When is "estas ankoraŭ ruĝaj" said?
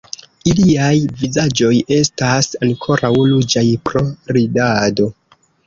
1.99-3.65